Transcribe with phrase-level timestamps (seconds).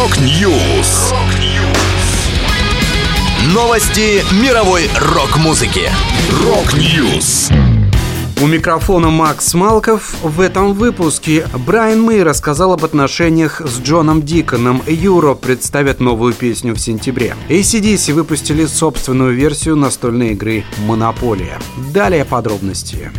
[0.00, 1.12] Rock News.
[3.52, 5.90] Новости мировой рок-музыки.
[6.42, 7.50] Rock News.
[8.40, 10.14] У микрофона Макс Малков.
[10.22, 14.82] В этом выпуске Брайан Мэй рассказал об отношениях с Джоном Диконом.
[14.86, 17.36] Юро представят новую песню в сентябре.
[17.50, 21.58] AC/DC выпустили собственную версию настольной игры «Монополия».
[21.92, 23.10] Далее подробности.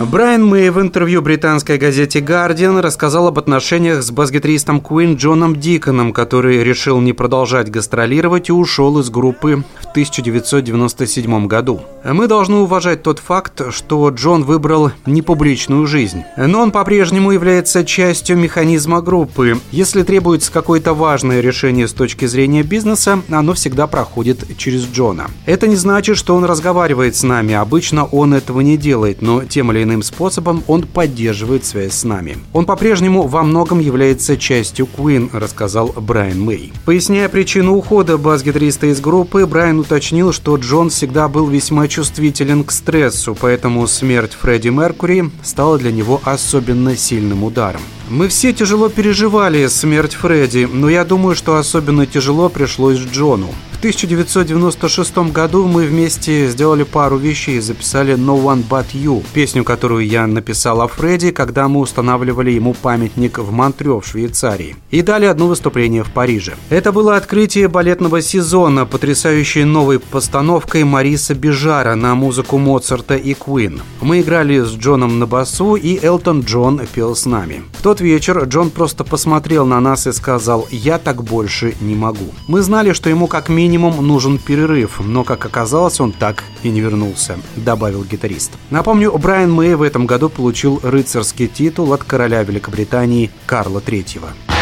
[0.00, 6.14] Брайан Мэй в интервью британской газете Guardian рассказал об отношениях с басгитаристом Queen Джоном Диконом,
[6.14, 11.82] который решил не продолжать гастролировать и ушел из группы в 1997 году.
[12.02, 16.22] Мы должны уважать тот факт, что Джон выбрал непубличную жизнь.
[16.38, 19.60] Но он по-прежнему является частью механизма группы.
[19.70, 25.26] Если требуется какое-то важное решение с точки зрения бизнеса, оно всегда проходит через Джона.
[25.44, 27.52] Это не значит, что он разговаривает с нами.
[27.52, 32.38] Обычно он этого не делает, но тем или иным способом он поддерживает связь с нами.
[32.52, 36.72] Он по-прежнему во многом является частью Queen, рассказал Брайан Мэй.
[36.84, 42.70] Поясняя причину ухода бас-гитариста из группы, Брайан уточнил, что Джон всегда был весьма чувствителен к
[42.70, 47.82] стрессу, поэтому смерть Фредди Меркури стала для него особенно сильным ударом.
[48.10, 53.54] Мы все тяжело переживали смерть Фредди, но я думаю, что особенно тяжело пришлось Джону.
[53.70, 59.64] В 1996 году мы вместе сделали пару вещей и записали «No One But You», песню,
[59.64, 64.76] которую я написал о Фредди, когда мы устанавливали ему памятник в Монтрео в Швейцарии.
[64.90, 66.56] И дали одно выступление в Париже.
[66.68, 73.80] Это было открытие балетного сезона, потрясающей новой постановкой Мариса Бижара на музыку Моцарта и Куин.
[74.02, 77.62] Мы играли с Джоном на басу, и Элтон Джон пел с нами.
[77.78, 82.32] В тот вечер Джон просто посмотрел на нас и сказал «Я так больше не могу».
[82.48, 86.80] Мы знали, что ему как минимум нужен перерыв, но, как оказалось, он так и не
[86.80, 88.52] вернулся, добавил гитарист.
[88.70, 94.59] Напомню, Брайан Мэй в этом году получил рыцарский титул от короля Великобритании Карла III.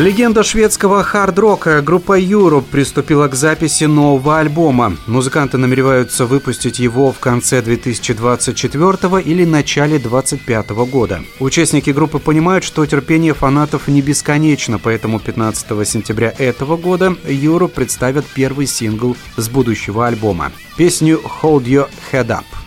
[0.00, 4.96] Легенда шведского хард-рока группа Europe приступила к записи нового альбома.
[5.06, 11.22] Музыканты намереваются выпустить его в конце 2024 или начале 2025 года.
[11.38, 18.24] Участники группы понимают, что терпение фанатов не бесконечно, поэтому 15 сентября этого года Europe представят
[18.26, 20.50] первый сингл с будущего альбома.
[20.76, 22.63] Песню «Hold Your Head Up».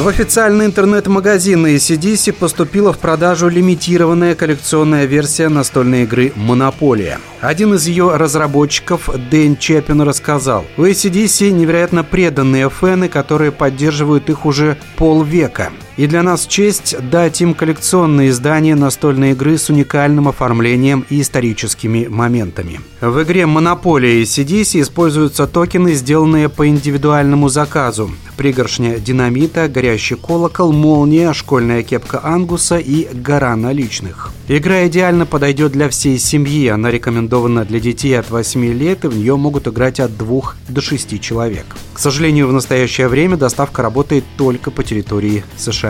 [0.00, 7.20] В официальный интернет-магазин ACDC поступила в продажу лимитированная коллекционная версия настольной игры «Монополия».
[7.42, 14.46] Один из ее разработчиков, Дэн Чеппин, рассказал, у ACDC невероятно преданные фэны, которые поддерживают их
[14.46, 15.70] уже полвека.
[16.00, 22.06] И для нас честь дать им коллекционное издание настольной игры с уникальным оформлением и историческими
[22.06, 22.80] моментами.
[23.02, 28.10] В игре «Монополия» и CDC используются токены, сделанные по индивидуальному заказу.
[28.38, 34.30] Пригоршня динамита, горящий колокол, молния, школьная кепка Ангуса и гора наличных.
[34.48, 36.66] Игра идеально подойдет для всей семьи.
[36.68, 40.80] Она рекомендована для детей от 8 лет, и в нее могут играть от 2 до
[40.80, 41.66] 6 человек.
[41.92, 45.89] К сожалению, в настоящее время доставка работает только по территории США